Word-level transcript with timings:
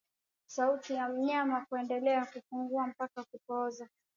Sauti 0.47 0.93
ya 0.93 1.09
mnyama 1.09 1.65
kuendelea 1.69 2.25
kupungua 2.25 2.87
mpaka 2.87 3.23
kupooza 3.31 3.89